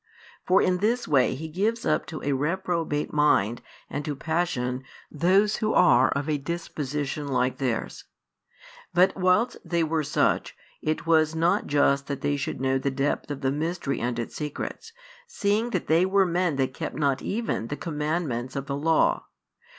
For 0.47 0.63
in 0.63 0.79
this 0.79 1.07
way 1.07 1.35
He 1.35 1.47
gives 1.47 1.85
up 1.85 2.07
to 2.07 2.23
a 2.23 2.31
reprobate 2.31 3.13
mind 3.13 3.61
and 3.87 4.03
to 4.03 4.15
passion 4.15 4.83
those 5.11 5.57
who 5.57 5.75
are 5.75 6.09
of 6.09 6.27
a 6.27 6.39
disposition 6.39 7.27
like 7.27 7.59
theirs. 7.59 8.05
But 8.95 9.15
whilst 9.15 9.57
they 9.63 9.83
were 9.83 10.03
such, 10.03 10.55
it 10.81 11.05
was 11.05 11.35
not 11.35 11.67
just 11.67 12.07
that 12.07 12.21
they 12.21 12.35
should 12.35 12.59
know 12.59 12.79
the 12.79 12.89
depth 12.89 13.29
of 13.29 13.41
the 13.41 13.51
mystery 13.51 14.01
and 14.01 14.17
its 14.17 14.35
secrets, 14.35 14.91
seeing 15.27 15.69
that 15.69 15.85
they 15.85 16.03
were 16.07 16.25
men 16.25 16.55
that 16.55 16.73
kept 16.73 16.95
not 16.95 17.21
even 17.21 17.67
the 17.67 17.77
commandments 17.77 18.55
of 18.55 18.65
the 18.65 18.75
Law. 18.77 19.25